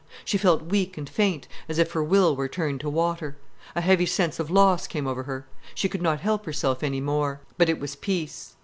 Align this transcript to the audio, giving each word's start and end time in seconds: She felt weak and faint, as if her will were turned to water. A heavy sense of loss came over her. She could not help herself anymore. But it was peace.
She 0.25 0.39
felt 0.39 0.63
weak 0.63 0.97
and 0.97 1.07
faint, 1.07 1.47
as 1.69 1.77
if 1.77 1.91
her 1.91 2.03
will 2.03 2.35
were 2.35 2.47
turned 2.47 2.79
to 2.79 2.89
water. 2.89 3.37
A 3.75 3.81
heavy 3.81 4.07
sense 4.07 4.39
of 4.39 4.49
loss 4.49 4.87
came 4.87 5.05
over 5.05 5.21
her. 5.25 5.45
She 5.75 5.87
could 5.87 6.01
not 6.01 6.21
help 6.21 6.47
herself 6.47 6.81
anymore. 6.81 7.39
But 7.59 7.69
it 7.69 7.79
was 7.79 7.95
peace. 7.95 8.55